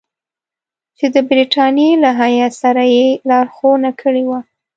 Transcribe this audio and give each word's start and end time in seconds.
چې 0.97 1.05
د 1.13 1.15
برټانیې 1.29 1.91
له 2.03 2.09
هیات 2.21 2.53
سره 2.63 2.83
یې 2.95 3.05
لارښوونه 3.29 3.89
کړې 4.01 4.23
وه. 4.29 4.39